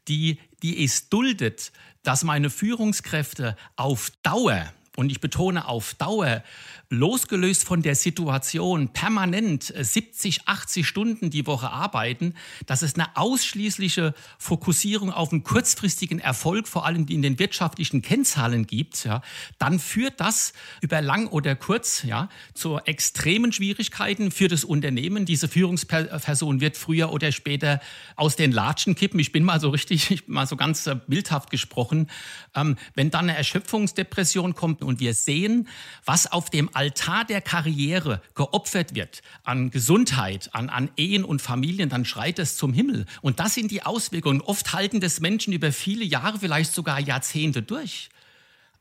die, 0.08 0.40
die 0.62 0.84
es 0.84 1.10
duldet, 1.10 1.72
dass 2.04 2.24
meine 2.24 2.50
Führungskräfte 2.50 3.56
auf 3.76 4.12
Dauer, 4.22 4.72
und 4.96 5.12
ich 5.12 5.20
betone 5.20 5.68
auf 5.68 5.94
Dauer, 5.96 6.44
losgelöst 6.90 7.64
von 7.66 7.82
der 7.82 7.96
Situation 7.96 8.90
permanent 8.90 9.74
70, 9.78 10.38
äh, 10.38 10.42
80 10.46 10.88
Stunden 10.88 11.30
die 11.30 11.48
Woche 11.48 11.70
arbeiten, 11.70 12.36
dass 12.66 12.82
es 12.82 12.96
eine 12.96 13.16
ausschließliche 13.18 14.14
Fokussierung 14.38 15.12
auf 15.12 15.32
einen 15.32 15.44
kurzfristigen 15.44 16.20
Erfolg, 16.20 16.68
vor 16.68 16.86
allem 16.86 17.08
in 17.08 17.22
den 17.22 17.40
wirtschaftlichen 17.40 18.02
Kennzahlen 18.02 18.68
gibt, 18.68 19.04
ja, 19.04 19.22
dann 19.58 19.80
führt 19.80 20.20
das 20.20 20.54
über 20.82 21.02
lang 21.02 21.28
oder 21.28 21.56
kurz 21.56 22.04
ja, 22.04 22.30
zu 22.54 22.78
extremen 22.78 23.52
Schwierigkeiten 23.52 24.32
für 24.32 24.48
das 24.48 24.64
Unternehmen. 24.64 25.26
Diese 25.26 25.48
Führungsperson 25.48 26.62
wird 26.62 26.78
früher 26.78 27.12
oder 27.12 27.32
später 27.32 27.82
aus 28.16 28.36
den 28.36 28.52
Latschen 28.52 28.96
kippen. 28.96 29.20
Ich 29.20 29.32
bin 29.32 29.44
mal 29.44 29.60
so 29.60 29.70
richtig, 29.70 30.24
mal 30.28 30.48
so 30.48 30.56
ganz 30.56 30.88
äh, 30.88 30.96
bildhaft 31.08 31.50
gesprochen. 31.50 32.10
Ähm, 32.56 32.78
wenn 32.94 33.10
dann 33.10 33.26
eine 33.26 33.38
Erschöpfungsdepression 33.38 34.56
kommt, 34.56 34.84
und 34.86 35.00
wir 35.00 35.14
sehen, 35.14 35.68
was 36.06 36.32
auf 36.32 36.50
dem 36.50 36.70
Altar 36.74 37.26
der 37.26 37.42
Karriere 37.42 38.22
geopfert 38.36 38.96
wird 38.96 39.22
an 39.44 39.72
Gesundheit, 39.72 40.50
an, 40.54 40.70
an 40.70 40.90
Ehen 40.98 41.24
und 41.24 41.42
Familien, 41.42 41.90
dann 41.90 42.06
schreit 42.06 42.40
es 42.40 42.58
zum 42.58 42.74
Himmel. 42.74 43.06
Und 43.22 43.40
das 43.40 43.54
sind 43.54 43.72
die 43.72 43.84
Auswirkungen. 43.84 44.42
Oft 44.42 44.74
halten 44.74 45.00
das 45.00 45.20
Menschen 45.20 45.54
über 45.54 45.72
viele 45.72 46.06
Jahre, 46.06 46.40
vielleicht 46.40 46.74
sogar 46.74 47.00
Jahrzehnte 47.00 47.62
durch. 47.62 48.10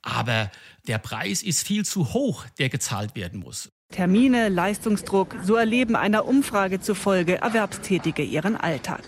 Aber 0.02 0.50
der 0.86 0.98
Preis 0.98 1.42
ist 1.42 1.66
viel 1.66 1.84
zu 1.84 2.12
hoch, 2.12 2.44
der 2.58 2.68
gezahlt 2.68 3.16
werden 3.16 3.40
muss. 3.40 3.70
Termine, 3.90 4.48
Leistungsdruck, 4.48 5.36
so 5.42 5.54
erleben 5.54 5.96
einer 5.96 6.26
Umfrage 6.26 6.80
zufolge 6.80 7.40
Erwerbstätige 7.40 8.22
ihren 8.22 8.56
Alltag. 8.56 9.02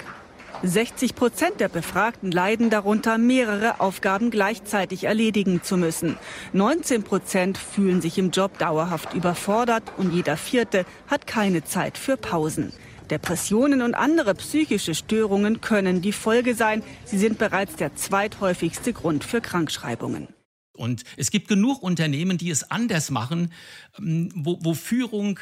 60 0.62 1.14
Prozent 1.14 1.60
der 1.60 1.68
Befragten 1.68 2.30
leiden 2.30 2.70
darunter, 2.70 3.18
mehrere 3.18 3.80
Aufgaben 3.80 4.30
gleichzeitig 4.30 5.04
erledigen 5.04 5.62
zu 5.62 5.76
müssen. 5.76 6.16
19 6.52 7.02
Prozent 7.02 7.58
fühlen 7.58 8.00
sich 8.00 8.18
im 8.18 8.30
Job 8.30 8.58
dauerhaft 8.58 9.14
überfordert 9.14 9.82
und 9.96 10.12
jeder 10.12 10.36
Vierte 10.36 10.86
hat 11.06 11.26
keine 11.26 11.64
Zeit 11.64 11.98
für 11.98 12.16
Pausen. 12.16 12.72
Depressionen 13.10 13.82
und 13.82 13.94
andere 13.94 14.34
psychische 14.34 14.94
Störungen 14.94 15.60
können 15.60 16.02
die 16.02 16.12
Folge 16.12 16.54
sein. 16.54 16.82
Sie 17.04 17.18
sind 17.18 17.38
bereits 17.38 17.76
der 17.76 17.94
zweithäufigste 17.94 18.92
Grund 18.92 19.24
für 19.24 19.40
Krankschreibungen. 19.40 20.28
Und 20.76 21.04
es 21.16 21.30
gibt 21.30 21.48
genug 21.48 21.82
Unternehmen, 21.82 22.38
die 22.38 22.50
es 22.50 22.70
anders 22.70 23.10
machen, 23.10 23.52
ähm, 23.98 24.30
wo, 24.34 24.58
wo 24.60 24.74
Führung 24.74 25.40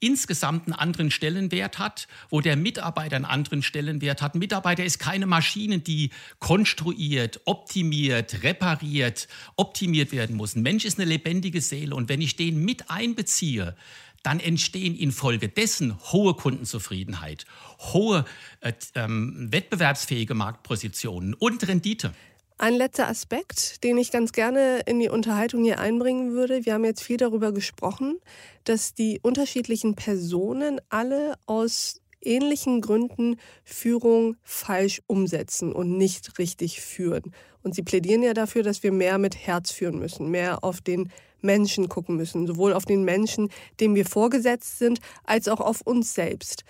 insgesamt 0.00 0.66
einen 0.66 0.74
anderen 0.74 1.10
Stellenwert 1.10 1.78
hat, 1.78 2.06
wo 2.28 2.40
der 2.40 2.56
Mitarbeiter 2.56 3.16
einen 3.16 3.24
anderen 3.24 3.62
Stellenwert 3.62 4.22
hat. 4.22 4.34
Ein 4.34 4.40
Mitarbeiter 4.40 4.84
ist 4.84 4.98
keine 4.98 5.26
Maschine, 5.26 5.78
die 5.78 6.10
konstruiert, 6.38 7.40
optimiert, 7.44 8.42
repariert, 8.42 9.28
optimiert 9.56 10.12
werden 10.12 10.36
muss. 10.36 10.54
Ein 10.54 10.62
Mensch 10.62 10.84
ist 10.84 10.98
eine 10.98 11.08
lebendige 11.08 11.60
Seele 11.60 11.94
und 11.94 12.08
wenn 12.08 12.20
ich 12.20 12.36
den 12.36 12.64
mit 12.64 12.90
einbeziehe, 12.90 13.74
dann 14.22 14.40
entstehen 14.40 14.96
infolgedessen 14.96 15.96
hohe 16.12 16.34
Kundenzufriedenheit, 16.34 17.46
hohe 17.78 18.24
äh, 18.60 18.72
ähm, 18.96 19.48
wettbewerbsfähige 19.52 20.34
Marktpositionen 20.34 21.32
und 21.34 21.66
Rendite. 21.68 22.12
Ein 22.58 22.72
letzter 22.72 23.06
Aspekt, 23.06 23.84
den 23.84 23.98
ich 23.98 24.10
ganz 24.10 24.32
gerne 24.32 24.80
in 24.86 24.98
die 24.98 25.10
Unterhaltung 25.10 25.62
hier 25.62 25.78
einbringen 25.78 26.32
würde. 26.32 26.64
Wir 26.64 26.72
haben 26.72 26.86
jetzt 26.86 27.02
viel 27.02 27.18
darüber 27.18 27.52
gesprochen, 27.52 28.18
dass 28.64 28.94
die 28.94 29.20
unterschiedlichen 29.22 29.94
Personen 29.94 30.80
alle 30.88 31.34
aus 31.44 32.00
ähnlichen 32.22 32.80
Gründen 32.80 33.36
Führung 33.62 34.36
falsch 34.42 35.02
umsetzen 35.06 35.74
und 35.74 35.98
nicht 35.98 36.38
richtig 36.38 36.80
führen. 36.80 37.34
Und 37.62 37.74
sie 37.74 37.82
plädieren 37.82 38.22
ja 38.22 38.32
dafür, 38.32 38.62
dass 38.62 38.82
wir 38.82 38.90
mehr 38.90 39.18
mit 39.18 39.36
Herz 39.36 39.70
führen 39.70 39.98
müssen, 39.98 40.30
mehr 40.30 40.64
auf 40.64 40.80
den 40.80 41.12
Menschen 41.42 41.90
gucken 41.90 42.16
müssen, 42.16 42.46
sowohl 42.46 42.72
auf 42.72 42.86
den 42.86 43.04
Menschen, 43.04 43.50
dem 43.80 43.94
wir 43.94 44.06
vorgesetzt 44.06 44.78
sind, 44.78 45.00
als 45.24 45.48
auch 45.48 45.60
auf 45.60 45.82
uns 45.82 46.14
selbst. 46.14 46.64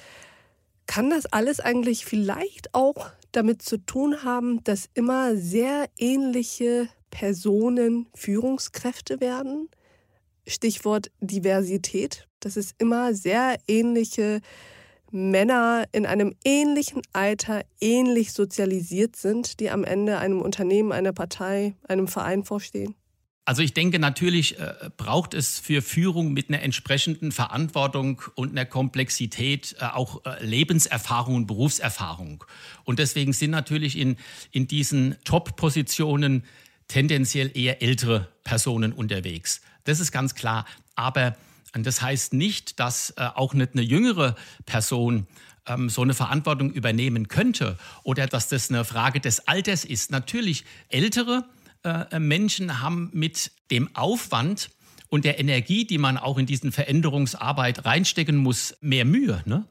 Kann 0.87 1.11
das 1.11 1.27
alles 1.27 1.61
eigentlich 1.61 2.05
vielleicht 2.05 2.75
auch 2.75 3.11
damit 3.33 3.63
zu 3.63 3.77
tun 3.77 4.23
haben, 4.23 4.63
dass 4.65 4.89
immer 4.95 5.37
sehr 5.37 5.87
ähnliche 5.99 6.89
Personen 7.11 8.07
Führungskräfte 8.15 9.21
werden? 9.21 9.69
Stichwort 10.47 11.11
Diversität, 11.21 12.29
dass 12.41 12.57
es 12.57 12.73
immer 12.79 13.15
sehr 13.15 13.57
ähnliche 13.67 14.41
Männer 15.11 15.85
in 15.93 16.07
einem 16.07 16.35
ähnlichen 16.45 17.03
Alter 17.13 17.63
ähnlich 17.81 18.33
sozialisiert 18.33 19.17
sind, 19.17 19.61
die 19.61 19.71
am 19.71 19.85
Ende 19.85 20.19
einem 20.19 20.41
Unternehmen, 20.41 20.93
einer 20.93 21.13
Partei, 21.13 21.75
einem 21.89 22.09
Verein 22.09 22.45
vorstehen? 22.45 22.95
Also 23.47 23.63
ich 23.63 23.75
denke, 23.75 24.01
natürlich 24.01 24.59
äh, 24.59 24.91
braucht 24.97 25.33
es 25.33 25.61
für 25.61 25.81
Führung 25.81 26.33
mit 26.33 26.49
einer 26.49 26.63
entsprechenden 26.63 27.31
Verantwortung 27.31 28.21
und 28.35 28.51
einer 28.51 28.65
Komplexität 28.65 29.77
äh, 29.79 29.85
auch 29.85 30.25
äh, 30.27 30.45
Lebenserfahrung 30.45 31.37
und 31.37 31.47
Berufserfahrung. 31.47 32.43
Und 32.83 32.99
deswegen 32.99 33.33
sind 33.33 33.53
natürlich 33.53 33.97
in, 33.97 34.17
in 34.51 34.67
diesen 34.67 35.15
Top-Positionen 35.23 36.43
tendenziell 36.89 37.57
eher 37.57 37.83
ältere 37.83 38.29
Personen 38.43 38.93
unterwegs. 38.93 39.61
Das 39.85 40.01
ist 40.01 40.11
ganz 40.11 40.35
klar. 40.35 40.67
Aber 40.97 41.37
das 41.73 42.03
heißt 42.03 42.33
nicht, 42.33 42.81
dass 42.81 43.17
auch 43.19 43.53
nicht 43.55 43.75
eine 43.75 43.83
jüngere 43.83 44.35
Person 44.65 45.27
ähm, 45.67 45.89
so 45.89 46.03
eine 46.03 46.15
Verantwortung 46.15 46.73
übernehmen 46.73 47.29
könnte 47.29 47.77
oder 48.03 48.27
dass 48.27 48.49
das 48.49 48.71
eine 48.71 48.85
Frage 48.85 49.21
des 49.21 49.47
Alters 49.47 49.85
ist. 49.85 50.11
Natürlich 50.11 50.65
ältere 50.89 51.45
äh, 51.87 52.19
Menschen 52.19 52.81
haben 52.81 53.11
mit 53.13 53.53
dem 53.71 53.95
Aufwand 53.95 54.71
und 55.09 55.25
der 55.25 55.39
Energie, 55.39 55.87
die 55.87 55.99
man 55.99 56.19
auch 56.19 56.39
in 56.39 56.47
diesen 56.47 56.73
Veränderungsarbeit 56.73 57.85
reinstecken 57.85 58.37
muss, 58.37 58.77
mehr 58.81 59.05
Mühe. 59.05 59.43
Ne? 59.45 59.65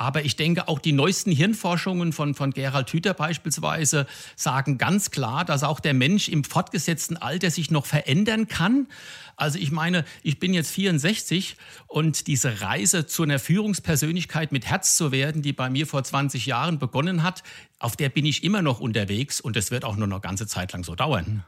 Aber 0.00 0.24
ich 0.24 0.36
denke, 0.36 0.68
auch 0.68 0.78
die 0.78 0.92
neuesten 0.92 1.32
Hirnforschungen 1.32 2.12
von, 2.12 2.34
von 2.34 2.52
Gerald 2.52 2.88
Hüther 2.92 3.14
beispielsweise 3.14 4.06
sagen 4.36 4.78
ganz 4.78 5.10
klar, 5.10 5.44
dass 5.44 5.64
auch 5.64 5.80
der 5.80 5.92
Mensch 5.92 6.28
im 6.28 6.44
fortgesetzten 6.44 7.16
Alter 7.16 7.50
sich 7.50 7.72
noch 7.72 7.84
verändern 7.84 8.46
kann. 8.46 8.86
Also 9.34 9.58
ich 9.58 9.72
meine, 9.72 10.04
ich 10.22 10.38
bin 10.38 10.54
jetzt 10.54 10.70
64 10.70 11.56
und 11.88 12.28
diese 12.28 12.60
Reise 12.60 13.06
zu 13.06 13.24
einer 13.24 13.40
Führungspersönlichkeit 13.40 14.52
mit 14.52 14.66
Herz 14.66 14.96
zu 14.96 15.10
werden, 15.10 15.42
die 15.42 15.52
bei 15.52 15.68
mir 15.68 15.86
vor 15.88 16.04
20 16.04 16.46
Jahren 16.46 16.78
begonnen 16.78 17.24
hat, 17.24 17.42
auf 17.80 17.96
der 17.96 18.08
bin 18.08 18.24
ich 18.24 18.44
immer 18.44 18.62
noch 18.62 18.78
unterwegs 18.78 19.40
und 19.40 19.56
das 19.56 19.72
wird 19.72 19.84
auch 19.84 19.96
nur 19.96 20.06
noch 20.06 20.20
ganze 20.20 20.46
Zeit 20.46 20.72
lang 20.72 20.84
so 20.84 20.94
dauern. 20.94 21.42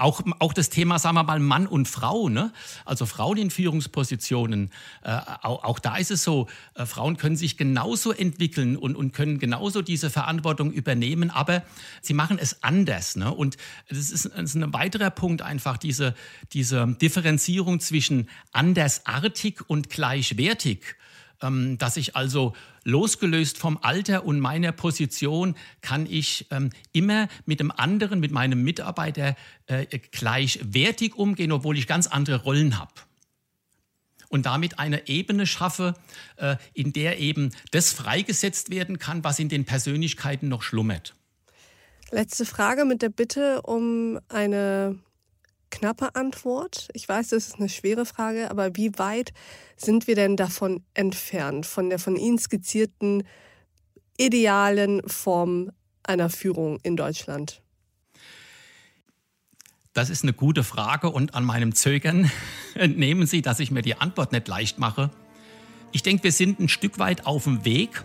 Auch, 0.00 0.22
auch 0.38 0.54
das 0.54 0.70
Thema, 0.70 0.98
sagen 0.98 1.16
wir 1.16 1.24
mal, 1.24 1.40
Mann 1.40 1.66
und 1.66 1.86
Frau, 1.86 2.30
ne? 2.30 2.52
also 2.86 3.04
Frauen 3.04 3.36
in 3.36 3.50
Führungspositionen, 3.50 4.70
äh, 5.04 5.10
auch, 5.42 5.62
auch, 5.62 5.78
da 5.78 5.96
ist 5.96 6.10
es 6.10 6.24
so, 6.24 6.46
äh, 6.74 6.86
Frauen 6.86 7.18
können 7.18 7.36
sich 7.36 7.58
genauso 7.58 8.10
entwickeln 8.10 8.78
und, 8.78 8.96
und 8.96 9.12
können 9.12 9.38
genauso 9.38 9.82
diese 9.82 10.08
Verantwortung 10.08 10.72
übernehmen, 10.72 11.30
aber 11.30 11.62
sie 12.00 12.14
machen 12.14 12.38
es 12.40 12.62
anders. 12.62 13.14
Ne? 13.16 13.30
Und 13.30 13.58
das 13.90 14.10
ist, 14.10 14.24
das 14.24 14.42
ist 14.42 14.54
ein 14.54 14.72
weiterer 14.72 15.10
Punkt 15.10 15.42
einfach, 15.42 15.76
diese, 15.76 16.14
diese 16.54 16.86
Differenzierung 17.00 17.78
zwischen 17.80 18.30
andersartig 18.52 19.68
und 19.68 19.90
gleichwertig. 19.90 20.96
Ähm, 21.42 21.78
dass 21.78 21.96
ich 21.96 22.16
also 22.16 22.54
losgelöst 22.84 23.56
vom 23.56 23.78
Alter 23.80 24.24
und 24.24 24.40
meiner 24.40 24.72
Position 24.72 25.54
kann 25.80 26.06
ich 26.06 26.46
ähm, 26.50 26.70
immer 26.92 27.28
mit 27.46 27.60
dem 27.60 27.70
anderen, 27.70 28.20
mit 28.20 28.30
meinem 28.30 28.62
Mitarbeiter 28.62 29.36
äh, 29.66 29.86
gleichwertig 29.86 31.14
umgehen, 31.14 31.52
obwohl 31.52 31.78
ich 31.78 31.86
ganz 31.86 32.06
andere 32.06 32.42
Rollen 32.42 32.78
habe. 32.78 32.92
Und 34.28 34.46
damit 34.46 34.78
eine 34.78 35.08
Ebene 35.08 35.46
schaffe, 35.46 35.94
äh, 36.36 36.56
in 36.74 36.92
der 36.92 37.18
eben 37.18 37.50
das 37.70 37.92
freigesetzt 37.92 38.70
werden 38.70 38.98
kann, 38.98 39.24
was 39.24 39.38
in 39.38 39.48
den 39.48 39.64
Persönlichkeiten 39.64 40.48
noch 40.48 40.62
schlummert. 40.62 41.14
Letzte 42.10 42.44
Frage 42.44 42.84
mit 42.84 43.02
der 43.02 43.08
Bitte 43.08 43.62
um 43.62 44.18
eine 44.28 44.98
knappe 45.70 46.14
Antwort. 46.14 46.88
Ich 46.92 47.08
weiß, 47.08 47.28
das 47.28 47.48
ist 47.48 47.56
eine 47.56 47.68
schwere 47.68 48.04
Frage, 48.04 48.50
aber 48.50 48.76
wie 48.76 48.98
weit 48.98 49.32
sind 49.76 50.06
wir 50.06 50.14
denn 50.14 50.36
davon 50.36 50.82
entfernt, 50.94 51.66
von 51.66 51.88
der 51.88 51.98
von 51.98 52.16
Ihnen 52.16 52.38
skizzierten 52.38 53.24
idealen 54.18 55.02
Form 55.08 55.70
einer 56.02 56.30
Führung 56.30 56.78
in 56.82 56.96
Deutschland? 56.96 57.62
Das 59.92 60.08
ist 60.08 60.22
eine 60.22 60.32
gute 60.32 60.62
Frage 60.62 61.10
und 61.10 61.34
an 61.34 61.44
meinem 61.44 61.74
Zögern 61.74 62.30
entnehmen 62.74 63.26
Sie, 63.26 63.42
dass 63.42 63.60
ich 63.60 63.70
mir 63.70 63.82
die 63.82 63.96
Antwort 63.96 64.32
nicht 64.32 64.46
leicht 64.46 64.78
mache. 64.78 65.10
Ich 65.92 66.02
denke, 66.02 66.24
wir 66.24 66.32
sind 66.32 66.60
ein 66.60 66.68
Stück 66.68 66.98
weit 66.98 67.26
auf 67.26 67.44
dem 67.44 67.64
Weg. 67.64 68.04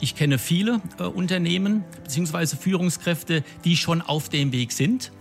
Ich 0.00 0.14
kenne 0.14 0.38
viele 0.38 0.82
äh, 0.98 1.04
Unternehmen 1.04 1.84
bzw. 2.04 2.56
Führungskräfte, 2.56 3.44
die 3.64 3.76
schon 3.76 4.02
auf 4.02 4.28
dem 4.28 4.52
Weg 4.52 4.72
sind. 4.72 5.12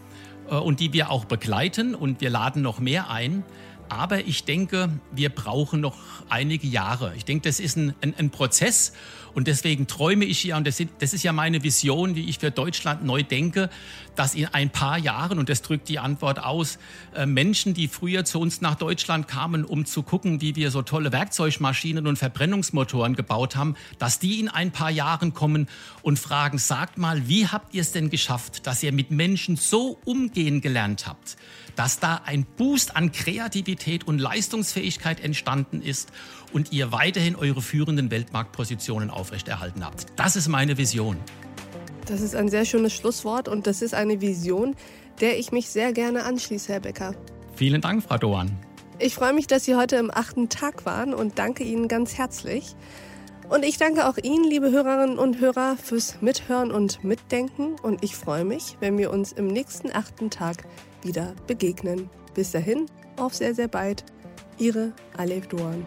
Äh, 0.52 0.56
und 0.56 0.80
die 0.80 0.94
wir 0.94 1.10
auch 1.10 1.26
begleiten 1.26 1.96
und 1.96 2.22
wir 2.22 2.30
laden 2.30 2.62
noch 2.62 2.80
mehr 2.80 3.10
ein. 3.10 3.44
Aber 3.92 4.26
ich 4.26 4.46
denke, 4.46 4.90
wir 5.12 5.28
brauchen 5.28 5.82
noch 5.82 5.98
einige 6.30 6.66
Jahre. 6.66 7.14
Ich 7.18 7.26
denke, 7.26 7.50
das 7.50 7.60
ist 7.60 7.76
ein, 7.76 7.94
ein, 8.00 8.16
ein 8.18 8.30
Prozess 8.30 8.94
und 9.34 9.50
deswegen 9.50 9.86
träume 9.86 10.24
ich 10.24 10.46
ja, 10.46 10.56
und 10.56 10.66
das, 10.66 10.82
das, 11.00 11.12
ist 11.12 11.24
ja 11.24 11.34
meine 11.34 11.62
Vision, 11.62 12.16
wie 12.16 12.30
ich 12.30 12.40
für 12.40 12.52
Deutschland 12.52 13.04
neu 13.04 13.22
denke, 13.22 13.70
dass 14.16 14.34
in 14.34 14.46
ein 14.46 14.70
paar 14.70 14.98
Jahren, 14.98 15.40
und 15.40 15.50
das 15.50 15.62
drückt 15.62 15.90
die 15.90 16.00
Antwort 16.00 16.40
aus, 16.40 16.80
äh, 17.14 17.26
Menschen, 17.26 17.74
die 17.74 17.90
früher 17.90 18.24
zu 18.24 18.40
uns 18.40 18.62
nach 18.62 18.76
Deutschland 18.76 19.28
kamen, 19.28 19.66
um 19.66 19.86
zu 19.86 20.04
gucken, 20.04 20.40
wie 20.40 20.56
wir 20.56 20.72
so 20.72 20.84
tolle 20.84 21.12
Werkzeugmaschinen 21.12 22.08
und 22.08 22.16
Verbrennungsmotoren 22.16 23.18
gebaut 23.18 23.58
haben, 23.58 23.76
dass 24.00 24.20
die 24.20 24.40
in 24.40 24.48
ein 24.48 24.72
paar 24.72 24.90
Jahren 24.90 25.34
kommen 25.34 25.68
und 26.02 26.18
fragen, 26.18 26.60
sagt 26.60 26.98
mal, 26.98 27.28
wie 27.28 27.48
habt 27.48 27.74
ihr 27.74 27.82
es 27.82 27.92
denn 27.92 28.10
geschafft, 28.10 28.68
dass 28.68 28.84
ihr 28.84 28.94
mit 28.94 29.12
Menschen 29.12 29.58
so 29.58 30.00
umgehen 30.06 30.62
gelernt 30.62 31.08
habt? 31.08 31.36
dass 31.76 32.00
da 32.00 32.22
ein 32.26 32.46
Boost 32.58 32.96
an 32.96 33.12
Kreativität 33.12 34.08
und 34.08 34.20
Leistungsfähigkeit 34.20 35.20
entstanden 35.20 35.82
ist 35.82 36.12
und 36.54 36.72
ihr 36.72 36.92
weiterhin 36.92 37.36
eure 37.36 37.62
führenden 37.62 38.12
Weltmarktpositionen 38.12 39.10
aufrechterhalten 39.10 39.86
habt. 39.86 40.06
Das 40.16 40.36
ist 40.36 40.48
meine 40.48 40.78
Vision. 40.78 41.18
Das 42.06 42.22
ist 42.22 42.36
ein 42.36 42.50
sehr 42.50 42.66
schönes 42.66 42.94
Schlusswort 42.94 43.48
und 43.48 43.68
das 43.68 43.82
ist 43.82 43.94
eine 43.94 44.22
Vision, 44.22 44.76
der 45.20 45.38
ich 45.38 45.52
mich 45.52 45.70
sehr 45.70 45.94
gerne 45.94 46.24
anschließe, 46.24 46.74
Herr 46.74 46.80
Becker. 46.80 47.16
Vielen 47.56 47.82
Dank, 47.82 48.04
Frau 48.04 48.18
Doan. 48.18 48.52
Ich 49.00 49.16
freue 49.16 49.34
mich, 49.34 49.48
dass 49.48 49.66
Sie 49.66 49.76
heute 49.76 49.96
im 49.96 50.12
achten 50.12 50.50
Tag 50.50 50.86
waren 50.86 51.14
und 51.14 51.40
danke 51.40 51.64
Ihnen 51.64 51.88
ganz 51.88 52.18
herzlich. 52.18 52.76
Und 53.50 53.66
ich 53.66 53.78
danke 53.78 54.08
auch 54.08 54.18
Ihnen, 54.18 54.44
liebe 54.44 54.72
Hörerinnen 54.72 55.18
und 55.18 55.40
Hörer, 55.40 55.76
fürs 55.76 56.22
Mithören 56.22 56.72
und 56.72 57.04
Mitdenken. 57.04 57.76
Und 57.82 58.04
ich 58.04 58.16
freue 58.16 58.46
mich, 58.46 58.78
wenn 58.80 58.98
wir 58.98 59.12
uns 59.12 59.32
im 59.32 59.48
nächsten 59.48 59.92
achten 59.92 60.30
Tag 60.30 60.64
wieder 61.04 61.34
begegnen. 61.48 62.10
Bis 62.34 62.52
dahin, 62.52 62.86
auf 63.18 63.34
sehr, 63.34 63.54
sehr 63.54 63.68
bald. 63.68 64.04
Ihre 64.58 64.94
Alef 65.18 65.48
Duan. 65.48 65.84